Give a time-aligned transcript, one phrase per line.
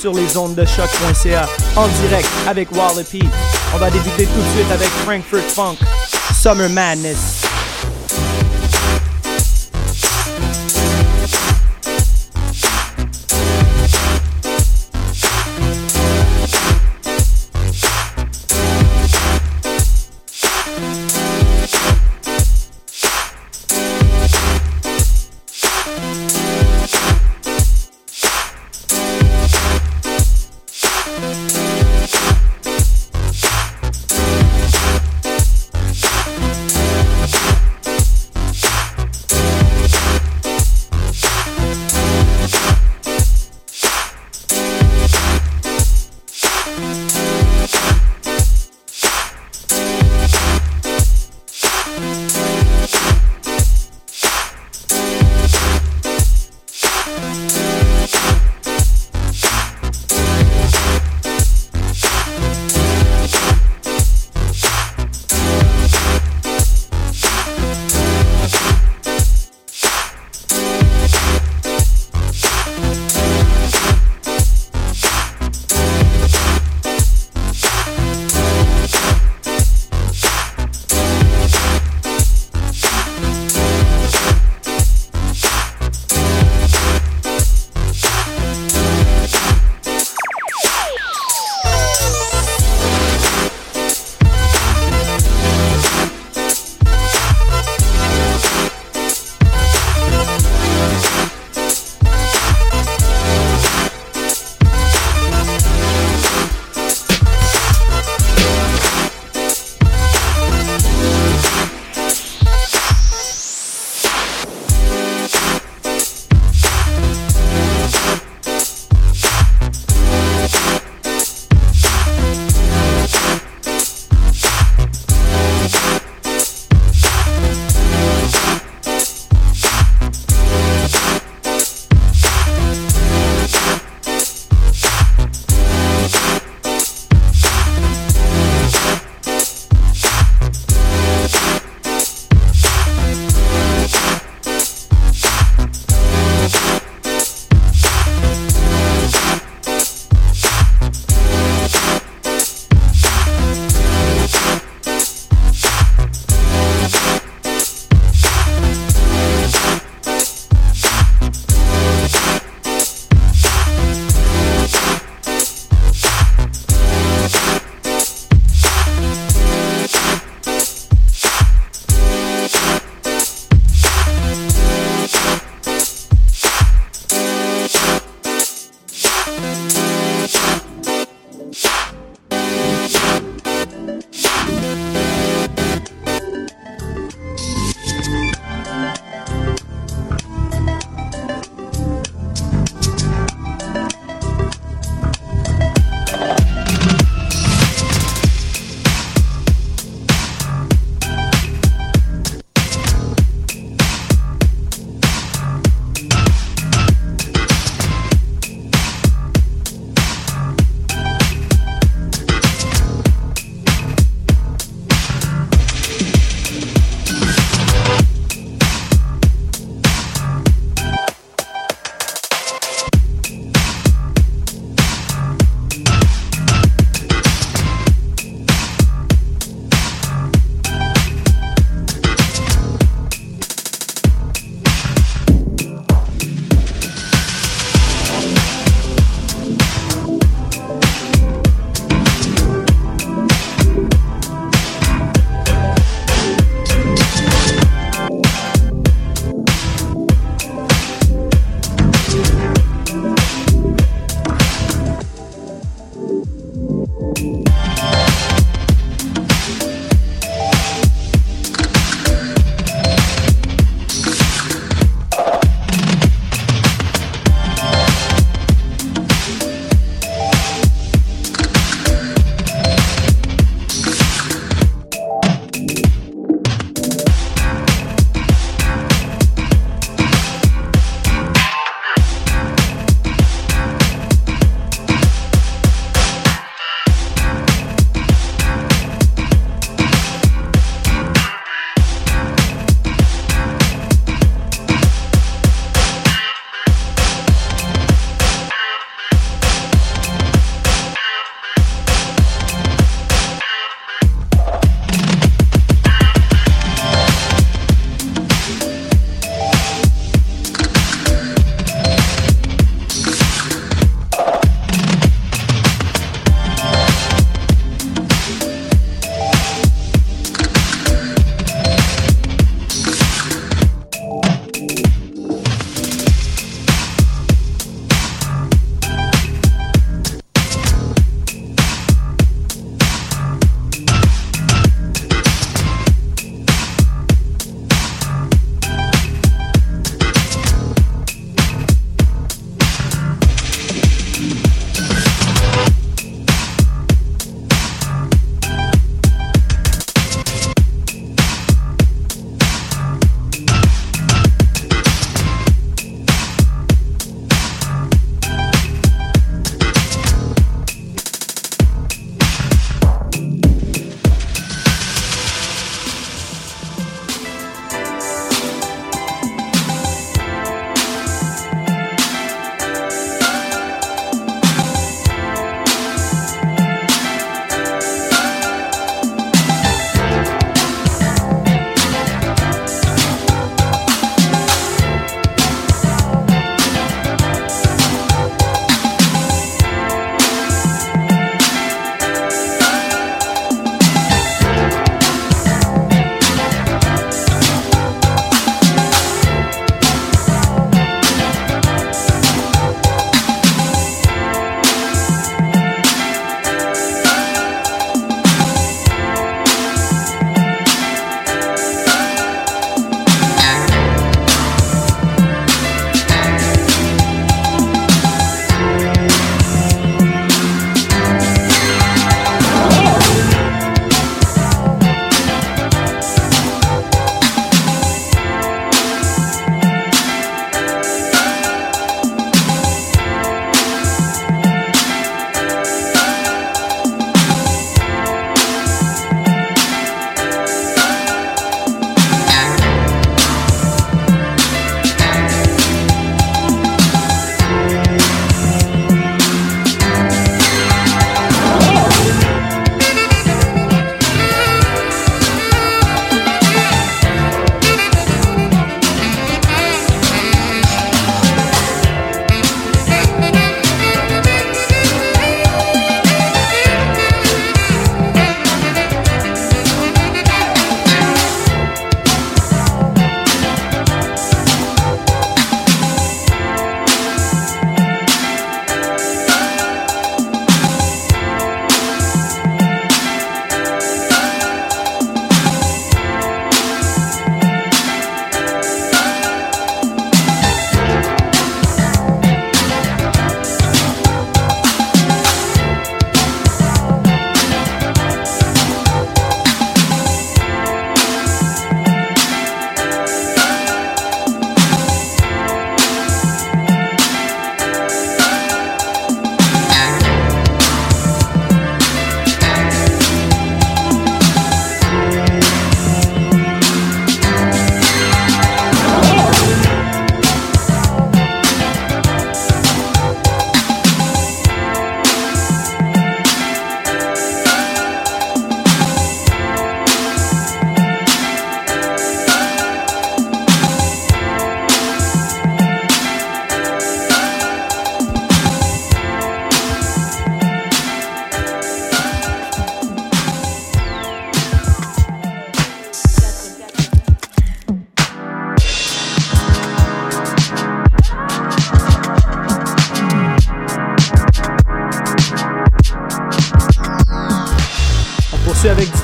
[0.00, 3.22] sur les ondes de choc.ca en direct avec Wallopy.
[3.74, 5.76] On va débuter tout de suite avec Frankfurt Funk,
[6.32, 7.39] Summer Madness.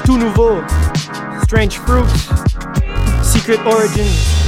[0.04, 0.60] Tout nouveau.
[1.44, 2.04] Strange Fruit,
[3.22, 4.45] Secret Origins.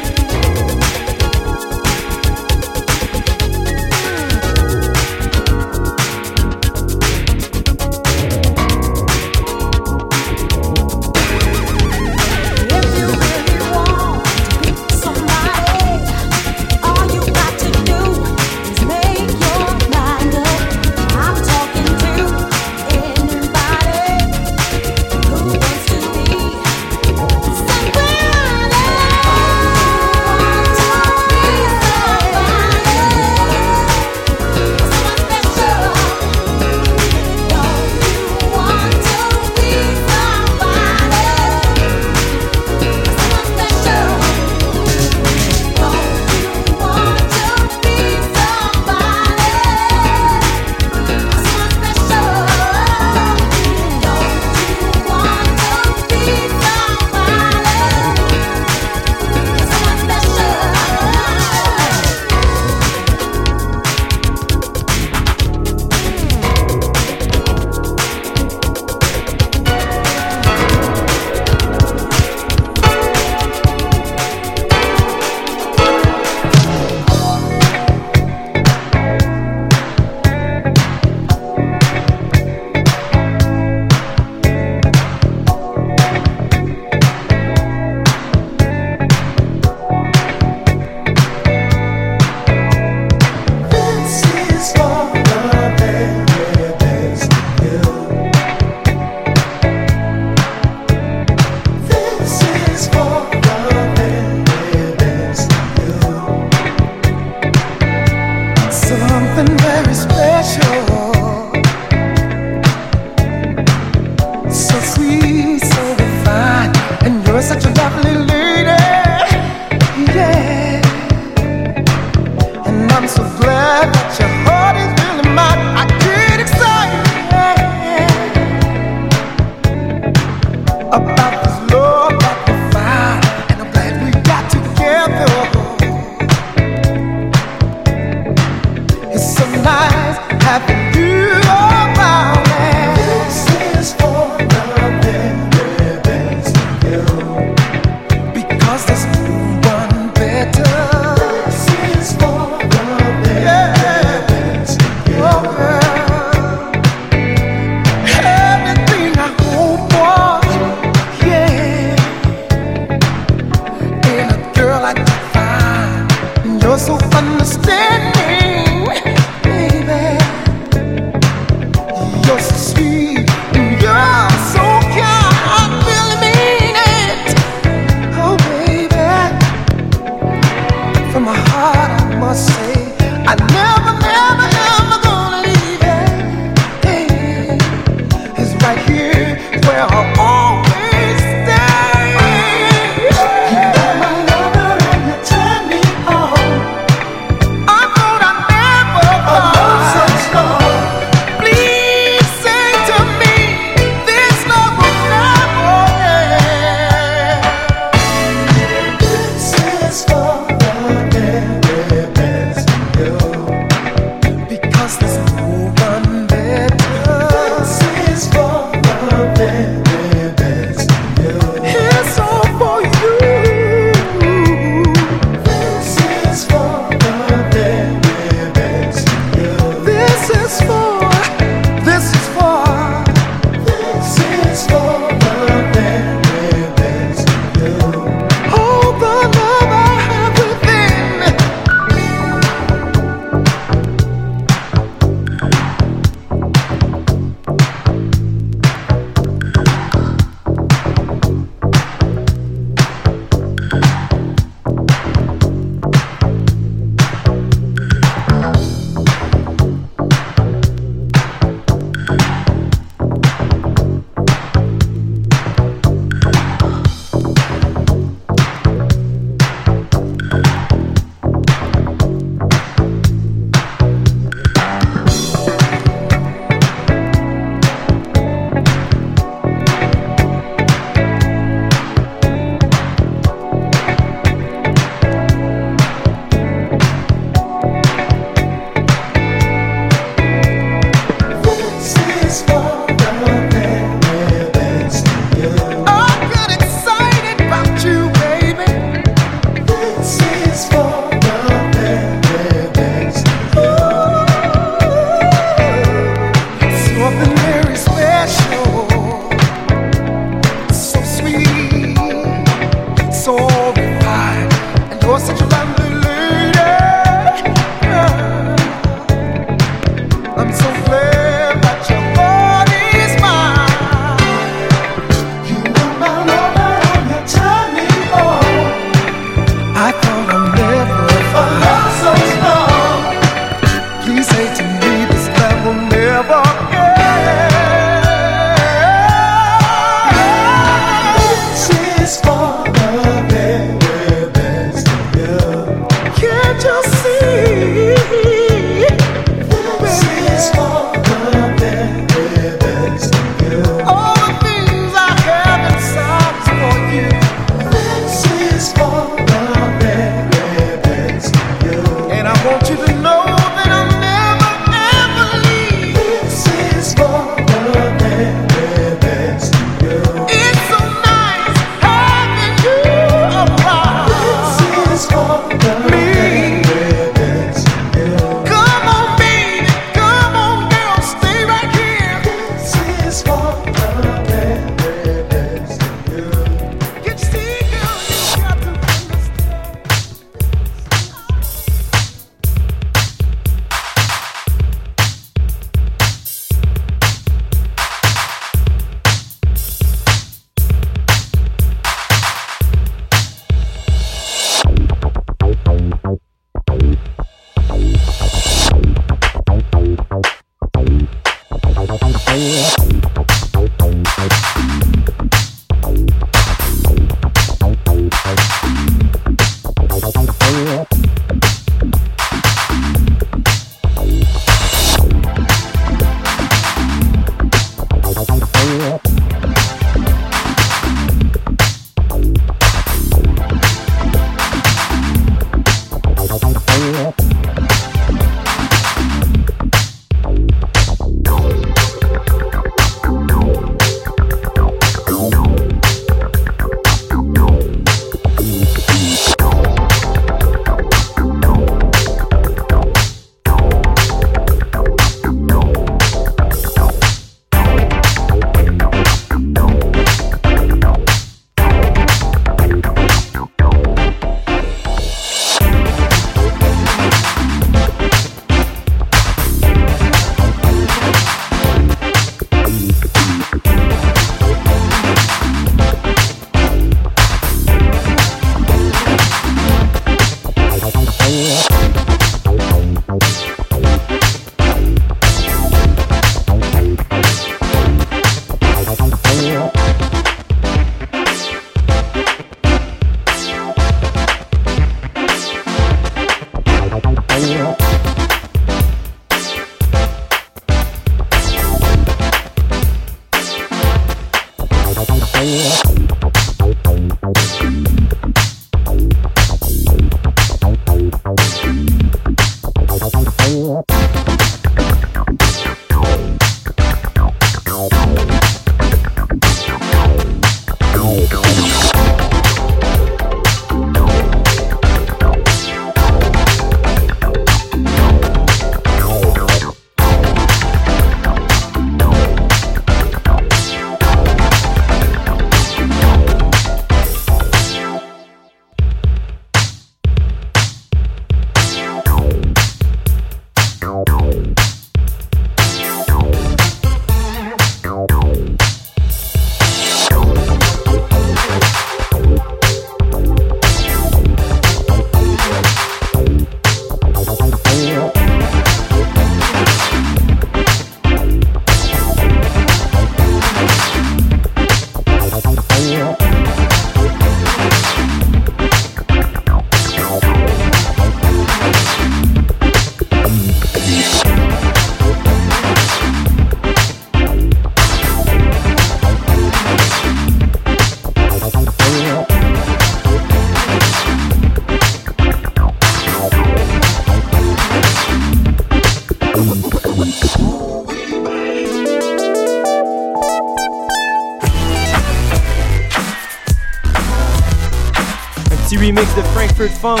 [599.54, 600.00] Remix Funk,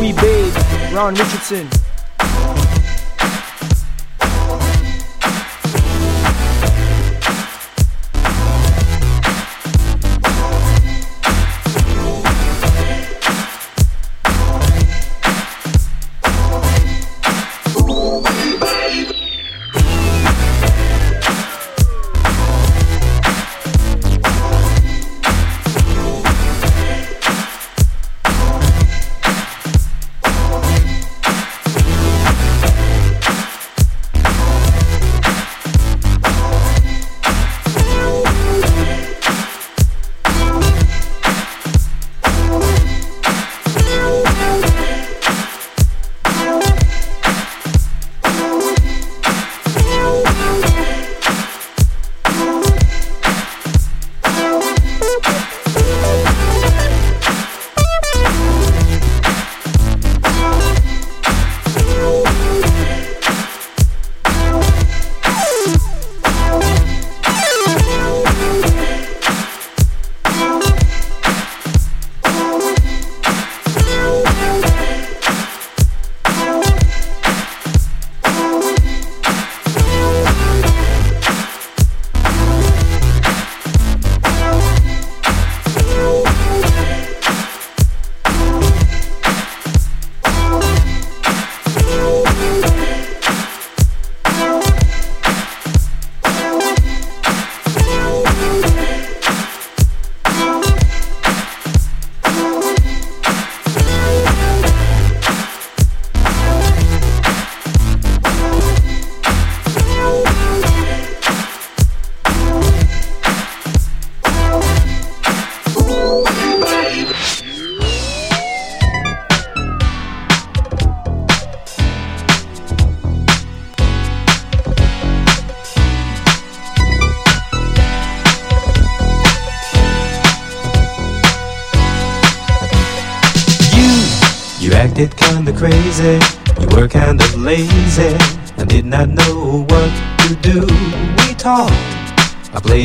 [0.00, 1.91] We Babe, Ron Richardson.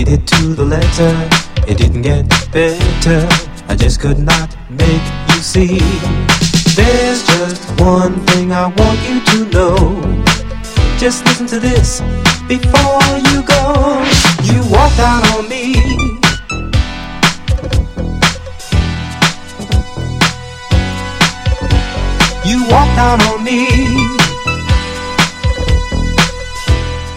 [0.06, 1.14] It to the letter.
[1.68, 3.28] It didn't get better.
[3.68, 5.80] I just could not make you see.
[6.76, 10.24] There's just one thing I want you to know.
[11.00, 12.02] Just listen to this
[12.48, 13.64] before you go.
[14.46, 15.74] You walked out on me.
[22.46, 23.66] You walked out on me.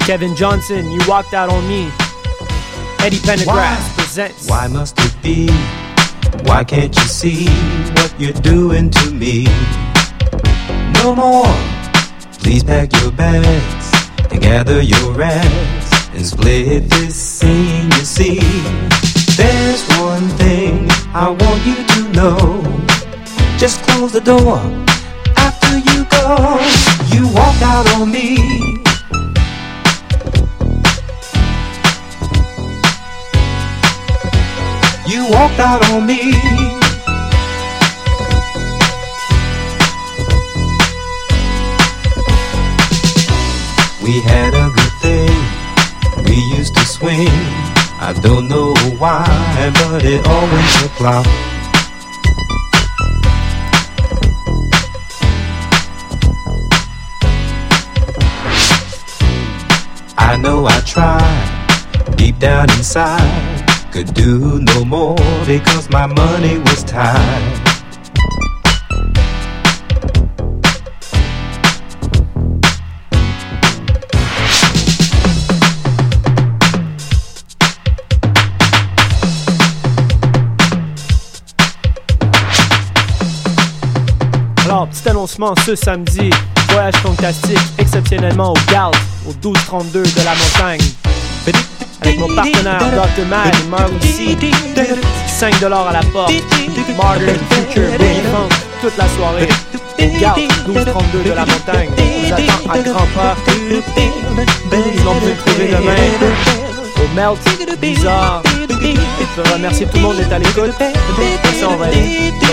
[0.07, 1.91] Kevin Johnson, you walked out on me.
[3.03, 3.93] Eddie Pendergrass Why?
[3.97, 4.49] presents.
[4.49, 5.49] Why must it be?
[6.45, 7.47] Why can't you see
[7.97, 9.45] what you're doing to me?
[10.95, 11.55] No more.
[12.43, 13.87] Please pack your bags
[14.31, 17.91] and gather your rags and split this scene.
[17.93, 18.41] You see,
[19.37, 22.63] there's one thing I want you to know.
[23.59, 24.59] Just close the door
[25.37, 26.61] after you go?
[27.15, 27.20] You
[35.61, 36.33] out on me.
[44.03, 46.25] We had a good thing.
[46.25, 47.29] We used to swing.
[48.01, 49.27] I don't know why,
[49.75, 51.29] but it always flopped.
[60.17, 63.50] I know I tried deep down inside.
[64.03, 67.61] Do no more because my money was tied.
[84.65, 86.31] Alors, petit annoncement ce samedi,
[86.71, 88.97] voyage fantastique exceptionnellement au Galt,
[89.27, 90.81] au 1232 de la montagne.
[92.03, 93.27] Avec mon partenaire Dr.
[93.29, 94.37] Mad et Marley C.
[95.41, 96.33] 5$ à la porte.
[96.97, 98.49] Modern Future Boogie Funk
[98.81, 99.49] toute la soirée.
[99.99, 101.91] Au Galt, 1232 de la montagne.
[101.97, 103.37] On vous attend à grands pas.
[103.47, 103.83] Sinon,
[105.15, 105.97] vous pouvez trouver demain
[106.97, 107.41] au Melt
[107.81, 108.43] Bizarre.
[108.69, 108.75] Je
[109.43, 110.73] veux remercier tout le monde d'être à l'écoute.
[110.77, 111.87] Pour ça, on va,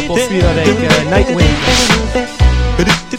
[0.06, 1.48] poursuivre avec euh, Nightwing.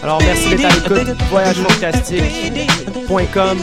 [0.03, 1.17] Alors merci d'être à l'écoute.
[1.31, 3.59] Voyagefantastique.com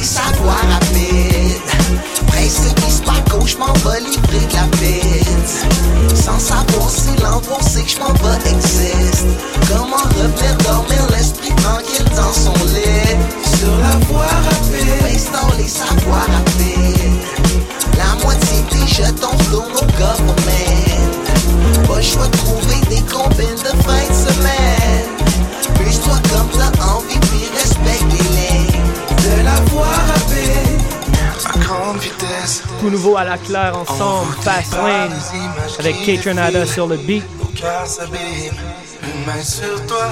[0.00, 1.60] et ça doit rapide.
[2.26, 5.66] Presse glisse pas gauche, m'en va livrer de la vite.
[6.14, 6.77] Sans savoir
[36.06, 37.24] Catronada sur le beat.
[39.02, 40.10] Une main sur toi,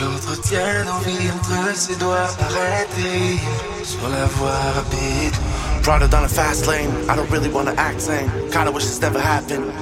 [0.00, 2.28] l'autre tient l'envie entre ses doigts.
[2.40, 3.38] Arrêtez
[3.84, 5.34] sur la voie rapide.
[5.82, 6.90] Brought her down a fast lane.
[7.08, 8.30] I don't really wanna act sane.
[8.52, 9.72] Kinda wish this never happened.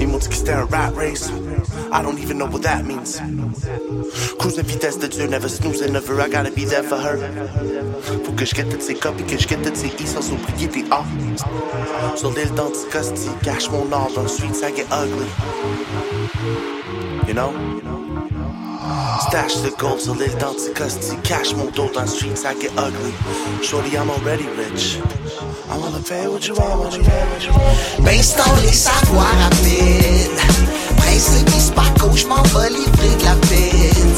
[0.00, 1.30] Ils m'ont dit que c'était un rat race.
[1.90, 3.20] I don't even know what that means.
[4.38, 6.20] Cruising vitesse de Dieu, never snoozing, never.
[6.20, 7.16] I gotta be there for her.
[8.24, 10.68] Faut que je get toutes ses copies, que je get toutes ses I sans oublier
[10.68, 11.02] des A.
[12.16, 15.26] Sur l'île d'Anticosti, cache mon âge, ensuite ça get ugly.
[17.26, 17.52] You know?
[19.28, 23.12] Stash the gold sur l'île d'Anticosti, cache mon dos dans le street, ça get ugly.
[23.62, 24.98] Shorty, I'm already rich.
[25.70, 28.04] I wanna pay what you want, what you want, what you want.
[28.04, 29.50] Based on les savoirs
[31.18, 34.14] Et ce qui se passe, je m'en vais livrer de la peine.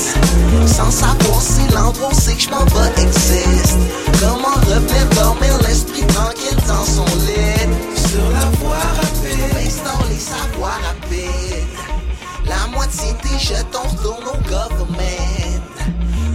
[0.67, 3.79] Sans savoir si l'endroit c'est que je m'en vais existe.
[4.21, 7.73] Comment revenir dormir l'esprit tranquille dans son lit?
[7.97, 11.65] Sur la voie rapide, dans les savoirs rapides.
[12.45, 15.63] La moitié des jetons retourne au government.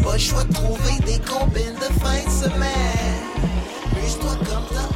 [0.03, 3.21] Pas le choix de trouver des combines de fin de semaine.
[4.01, 4.89] Muse-toi comme t'as